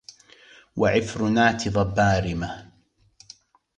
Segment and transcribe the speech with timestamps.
[0.77, 2.71] وعفرناة ضبارمة